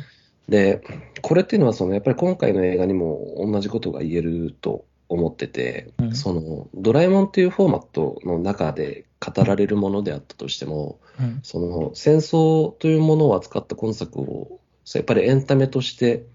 [0.50, 0.82] で、
[1.22, 6.16] これっていうのは、そのやっぱり今回の映画にも同じことが言えると思ってて、うん。
[6.16, 14.60] そのドラえもんっていうフォーマットの中で語られるものであったとしても、はいその戦争というものを扱った今作を、
[14.94, 16.26] やっぱりエンタメとして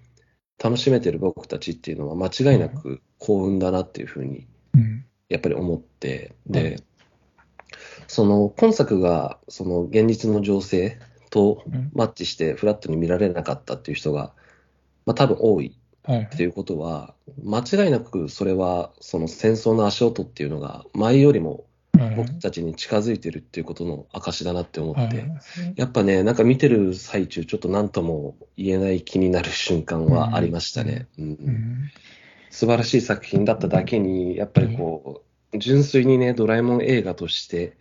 [0.62, 5.04] 楽しめてる僕たちっていうのは間違いなく幸運だなっていうふうにうん。
[5.28, 6.80] やっぱり思って、うで、
[8.06, 10.98] その今作がその現実の情勢
[11.30, 11.90] とうん。
[11.94, 14.32] マッチしてフラットに見られなかったっていう人が、
[15.04, 16.22] まあ多分多いはい。
[16.22, 21.66] っていうことは、間違いなくそれはその戦争の足音っていうのが前よりも
[21.98, 25.24] はい僕たちに近づいてるっていうことの証だなって思って、
[25.76, 31.08] やっぱね、なんか見てる最中、ちょっと何とも言えない気になる瞬間はありましたね。
[31.18, 31.24] うん。
[31.24, 31.90] うん。
[32.50, 37.76] 素晴らしい作品だっただけに、やっぱりこう、純粋にね、ドラえもん映画として、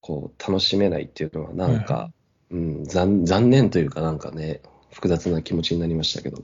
[0.00, 2.12] こう、楽しめないっていうのは、なんはいか、
[2.50, 6.42] うん、残残念というか、なんかね、複雑な気持ちになりましたけど。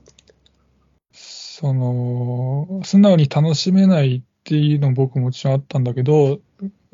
[1.11, 6.39] その、素直に楽しめないっていうのも僕もちろんあったんだけど、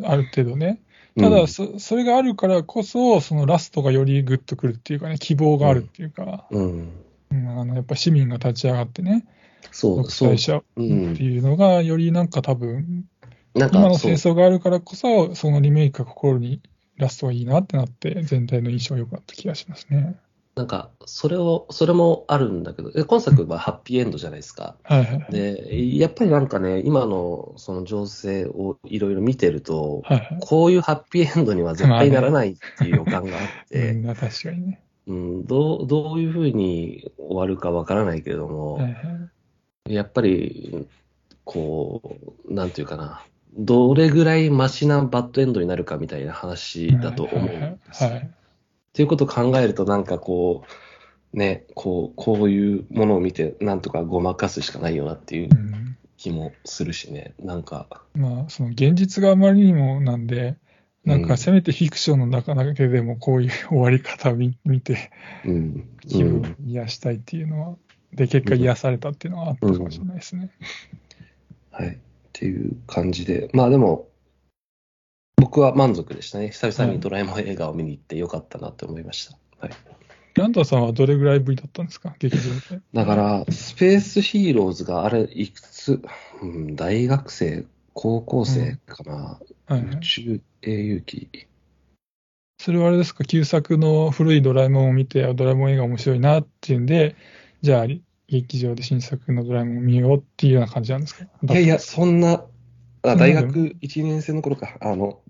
[0.04, 0.82] ある程度ね。
[1.18, 6.92] ただ、うんそそれがあるからこそ、そのラストがよりグッとくるっていうかね、希望があるっていうか、うん、
[7.32, 9.26] うんあのやっぱ市民が立ち上がってね、
[9.72, 13.06] そう、独そうってうん、いうのが、よりなんか多分、
[13.54, 16.62] なんか、今の戦争があるからこそ、そのリメイクが心に
[16.98, 20.18] ラストがいいなってなって、全体の印象が良かった気がしますね。
[20.56, 24.78] なんか、それを、それもあるんだけど、え今作はハッピーエンドじゃないですか。
[24.84, 25.28] はいはい。
[25.30, 30.38] で、やっぱりなんかね、今のその情勢をいろいろ見てると、はいはい。
[30.40, 34.82] こういうハッピーエンドには絶対ならないっていう予感があっうて、 ん、確かにね。
[35.08, 38.96] うん、どう、どういうふうに終わるかわからないけれども、はいはい。
[39.88, 40.88] やっぱり、
[41.44, 42.02] こ
[42.46, 43.24] う、なんていうかな、
[43.58, 48.10] どれぐらいマシなバッドエンドになるかみたいな話だと思うんですよ。
[48.10, 48.18] はい。
[48.18, 48.26] はい。
[48.26, 48.30] っ
[48.94, 50.64] ていうことを考えると、なんかこ
[51.34, 55.98] う、ね、こう、こういうものを見て、なんとかごまかすしかないよなっていううん。
[56.18, 60.56] 気もするしね、なんか、まあ、その現実があまりにもなんで、
[61.04, 65.12] なんかせめてフィクションの中だけでもこういう終わり方を見見て
[65.46, 67.76] うん、気分癒したいっていうのは、
[68.16, 70.50] で、結果癒されたっていうのはあったかもしれないですね。
[71.72, 71.90] はい。
[71.90, 71.98] っ
[72.34, 74.08] ていう感じで、まあでも、
[75.38, 76.50] 僕は満足でしたね。
[76.50, 79.38] 久々にドラえもん映画を見に行ってよかったなって思いました。
[79.60, 79.72] はい。
[80.36, 82.16] ランタンさんはどれぐらいぶりだったんですか？
[82.20, 82.82] 劇場で。
[82.94, 86.02] だから、スペースヒーローズがあれ、いくつ、
[86.42, 91.30] うん、大学生、高校生かな、はいはい宇宙英雄記。
[92.60, 97.16] それはあれですか、旧作の古いドラえもんを見て、あドラえもん映画面白いなっていうんで、
[97.62, 97.88] じゃあ、
[98.28, 101.26] 劇場で新作のドラえもんを見ようっていうような感じなんですか？
[101.44, 102.46] いやいや、そんな、
[103.04, 105.22] あ大学1年生の頃か、あの、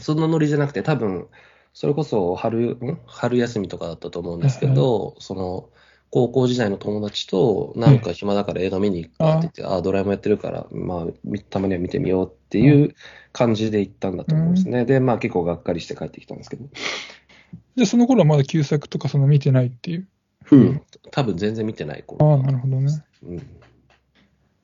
[0.00, 1.26] そんなノリじゃなくて、多分、
[1.74, 3.00] それこそ春、ん？
[3.06, 5.70] 春休みとかだったと思うんですけど、その、
[6.10, 12.94] 高校時代の友達と、なんか暇だから映画見に行くかって言って、ああ、ドラえもんやってるから、まあ、みたまには見てみようっていう
[13.32, 14.84] 感じで行ったんだと思うんですね。
[14.84, 16.66] で、まあ結構がっかりして帰ってきたんですけど。
[17.76, 20.06] じゃあ、その頃はまだ旧作とかその見てないっていう？
[20.56, 20.82] うん。
[21.10, 22.24] 多分全然見てない頃。
[22.30, 23.04] ああ、なるほどね。
[23.26, 23.36] うん。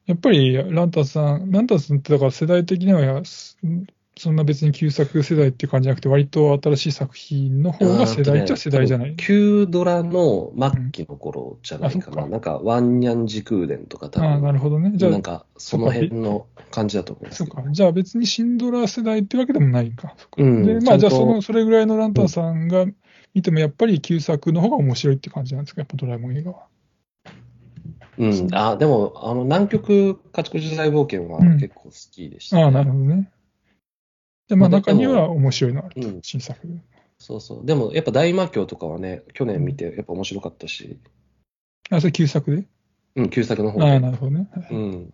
[0.07, 3.59] やっぱり、ランタンさん、ランタンさんってだから世代的には、す
[4.20, 9.14] そんな別に旧作世代って感じじゃなくて、割と新しい作品の方が世代っちゃ世代じゃない？
[9.16, 12.22] 旧ドラの末期の頃じゃないかな。
[12.24, 14.90] うんかなんか、ワンニャン時空伝とか多ああ、な分、るほどね。
[14.96, 17.55] じゃあ、なんか、その辺の感じだと思いますけど。
[17.55, 17.70] そうか。
[17.70, 20.14] じゃあ別にシンドラー世代ってわけでもないか。
[20.16, 22.87] そっかうんで、まあじゃあその、それぐらいのランタンさんが
[23.35, 26.67] 見てもやっぱり旧作の方が面白いって感じなんですか、やっぱドラえもん映画は。
[28.17, 28.49] うん。
[28.53, 33.31] あ、でも、あの、南極カチコチ大冒険はうん結構好きでした、ねああ、なるほどね。
[34.49, 36.59] で、まあ中には面白いのあると、うん新作。
[37.19, 37.67] そうそう。
[37.67, 40.99] でも、やっぱ大魔教とかはね、去年見て、やっぱ面白かったし、
[41.91, 42.67] あ、それ旧作で？
[43.17, 44.01] うん、旧作の方ああ、で。
[44.01, 44.49] なるほどね。
[44.71, 45.12] うん。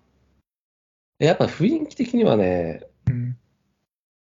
[1.18, 3.36] やっぱ雰囲気的にはね、うん。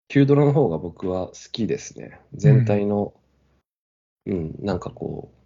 [0.08, 2.18] 旧ドラの方が僕は好きですね。
[2.34, 3.12] 全体の、
[4.26, 5.38] うん、なんかこう、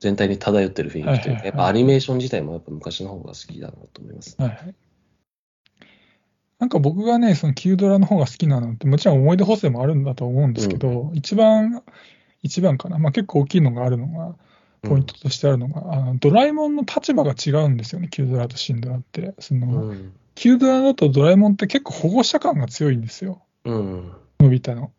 [0.00, 4.36] 全体に漂ってる雰囲気というか、やっぱアニメーション自体もやっぱ昔の方が好きだなと思います。
[4.38, 4.74] はいはい。
[6.58, 11.82] なんか僕がね、その旧ドラの方が好きなのって、もちろん思い出補正もあるんだと思うんですけど、一番、
[12.42, 14.34] 一番かな、まあ結構大きいのがあるのが、
[14.82, 19.34] ポイントとしてあるのが、あのドラえもんの立場が違うんですよね、旧ドラと新ドラって。
[19.38, 20.12] そのうん。
[20.34, 24.12] 旧ドラだとドラえもんって結構保護者感が強いんですよ、うん。
[24.40, 24.92] のび太の。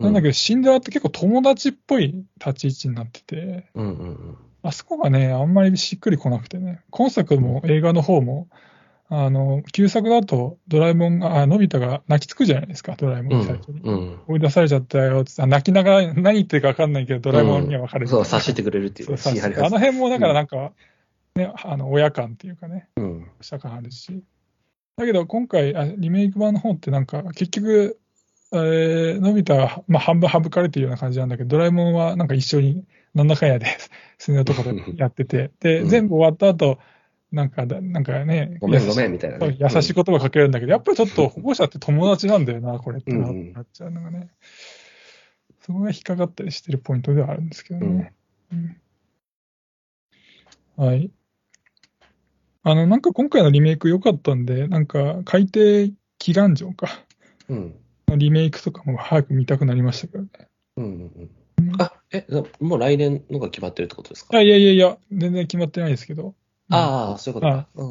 [0.00, 4.36] なんだけど、ど、新ドラって結構友達っぽい立ち位置になってて、うんうんうん。
[4.62, 8.48] あそこがね、あんまりしっくりこなくてね、今作も映画の方も、
[9.12, 13.80] あの、旧作だとドラえもんが、あ、のび太が泣きつくじゃないですか、ドラえもうんん最初に。
[13.80, 14.20] うん。
[14.28, 19.16] 追い出されちゃったよってあ泣きながら何言ってるか分かんないけど、ドラえもんには分かるみたいそう、な察しててくれるっていうね。
[19.16, 20.72] そうあの辺もだからなんか、
[21.34, 23.20] ね、あの親感っていうかね、うん。
[23.38, 24.24] 保者感あるし。
[24.96, 27.98] だけど今回、あリメイク版の方ってなんか結局、
[28.52, 32.84] えーのび太は、まあ、半分省かれてるような感じなんだけど、ドラえもんはなんか一緒に
[33.14, 33.66] なんだかんやで、
[34.18, 36.78] すねのところで やってて、で、うん全部終わった後、
[37.32, 39.10] なんかだ、なんかね、ごめんごめん。
[39.10, 39.56] んみたいなね。
[39.58, 44.30] 優しい言葉かけるんだけど、やっぱりちょっと保護者って友達なんだよな、これってなっちゃうのがね。
[45.60, 48.12] そこが引っかかったりしてるポイントではあるんですけどね。
[48.52, 48.76] うん
[50.76, 51.10] はい。
[52.62, 56.88] あの、なんか今回のリメイク良かったんで、なんか海底祈願城か。
[57.50, 57.74] うん。
[58.16, 60.30] リメイクとかも早く見たくなりましたけどね。
[60.76, 61.30] うんうん
[61.60, 61.82] うん。
[61.82, 62.26] あ、え、
[62.60, 64.38] もう来年のが決まってるってことですか？
[64.38, 66.34] あいやいやいや、全然決まってないですけど、
[66.70, 67.68] ああ、そういうことか。
[67.74, 67.84] う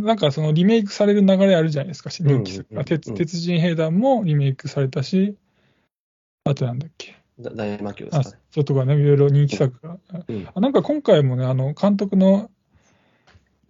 [0.00, 0.04] ん。
[0.04, 5.36] なんかそのリメイクされる流れあるじゃないですか、人気作うんうんうん鉄鉄人兵団もリメイクされたし、
[6.44, 8.42] あとなんだっけ、だ大魔教であすかね。
[8.50, 9.98] そうとかね、いろいろ人気作が。
[10.26, 10.48] うん。
[10.54, 12.50] あなんか今回もね、あの監督の、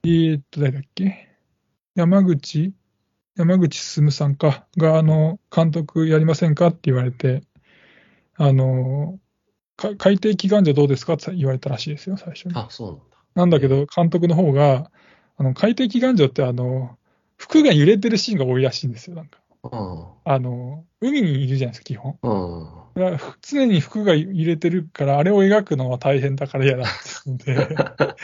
[0.04, 1.28] えーっと、誰だっけ、
[1.96, 2.72] 山口、
[3.36, 6.68] 山口進さんか、が、あの、監督やりませんか？
[6.68, 7.42] って言われて、
[8.36, 9.18] あの、
[9.76, 11.14] か海底祈願所どうですか？
[11.14, 12.54] って言われたらしいですよ、最初に。
[12.56, 13.16] あ、そうなんだ。
[13.34, 14.90] なんだけど、監督の方が、
[15.36, 16.98] あの海底祈願所ってあの、
[17.36, 19.38] 服が揺れてるシーンが多いらしいんですよ、なんか。
[19.62, 20.04] うん。
[20.24, 22.18] あの、海にいるじゃないですか、基本。
[22.22, 22.80] うん。
[23.40, 26.92] 常に服が揺れてるから、あれを描くのは大変だから嫌だって
[27.26, 27.76] 言って、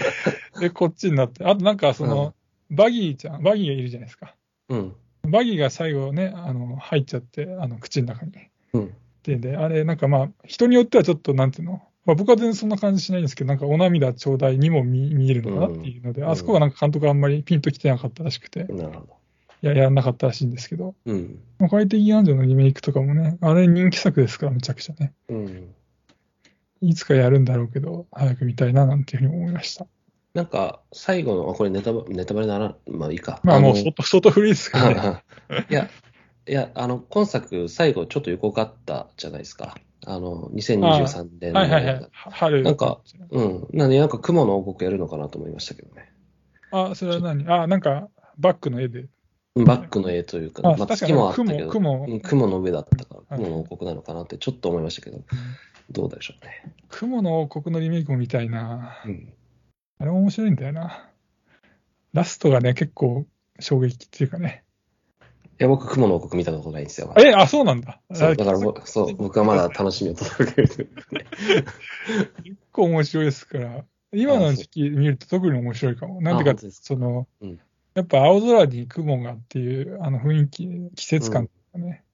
[0.61, 2.35] で、こっちになって、あとなんかその、
[2.71, 4.35] バギーちゃん、バギーがいるじゃないですか。
[4.69, 4.97] うん。
[5.23, 8.33] バギーが最後ね、あの、入っちゃって、あの、口の中に。
[8.73, 8.95] うん。
[9.23, 19.17] で、で、あれ、なんかまあ、人によってはちょっと、なんていうの、まあ、僕は全然そんな感じしないんですけど、なんかお涙ちょうだいにも見見えるのかなっていうので、うんあそこはなんか監督があんまりピンときてなかったらしくて、なるほど。
[19.63, 21.41] いや、やらなかったらしいんですけど、うん。
[21.59, 25.13] まあ快適安城のリメイクとかもね、あれ人気作ですから、めちゃくちゃね。
[25.29, 25.75] うん。
[26.81, 29.89] いつかやるんだろうけど、早く見たいななんていうふうに思いました。
[30.37, 33.41] なんか、最後の、あこれネタバネタバレなら、まあいいか。
[33.43, 35.25] まあもうの相当、相当古いですからね。
[35.71, 35.89] いや、
[36.47, 39.79] いや、あの、今作、最後ちょっと横かったじゃないですか。
[40.05, 41.61] あの、2023年の。
[41.61, 42.09] はいはいはい。
[42.13, 42.63] 春。
[42.63, 43.67] なんか、うん。
[43.73, 46.13] なんで、なんか雲の王国やるのかなと思いましたけどね。
[46.71, 47.49] あ、それは何？
[47.49, 49.07] あ、なんか、バックの絵で。
[49.55, 55.25] バックの絵というか、あまあ、月もあったけど、雲雲の上だったから、はい雲の王国なのかなってちょっと思いましたけど、
[55.91, 56.75] どうでしょうね。
[56.91, 59.01] 雲の王国のリメイクも見たいな。
[59.07, 59.33] うん。
[59.99, 61.11] あれも面白いんだよな。
[62.13, 63.27] ラストがね、結構
[63.61, 64.65] 衝撃っていうかね。
[65.59, 67.15] いや、僕、雲の王国見たことないんですよ。
[67.17, 68.01] え、あ、そうなんだ。
[68.13, 70.91] そう、あだから僕、そう、僕はまだ楽しみを届ける。
[72.45, 73.85] 結構面白いですから。
[74.13, 76.21] 今の時期見ると特に面白いかも。
[76.21, 76.87] なんていうかあ本当です、か？
[76.87, 77.61] その、うん
[77.95, 82.05] やっぱ青空に雲がっていう、あの雰囲気、季節感がね、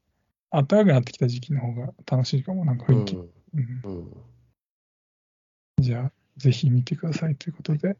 [0.52, 3.16] 暖かくなってきた時期の方が楽しいかも、なんか雰囲気。
[3.16, 3.24] うん
[3.84, 3.96] うん。
[3.96, 4.12] うん。
[5.80, 6.12] じゃあ、
[6.42, 7.96] ぜひ見てくださいということで。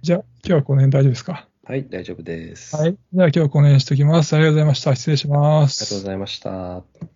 [0.00, 1.48] じゃあ、今日はこの辺大丈夫ですか？
[1.64, 2.74] はい、大丈夫です。
[2.74, 2.96] はい。
[3.12, 4.34] じゃあ今日はこの辺にしておきます。
[4.34, 4.96] ありがとうございました。
[4.96, 5.82] 失礼します。
[5.82, 7.15] ありがとうございました。